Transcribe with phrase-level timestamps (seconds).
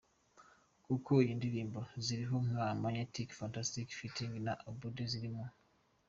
[0.85, 5.45] kuko nindirimbo ziyiriho nka Magnetic, Fantastic, Fitting na Obudde ziri mu.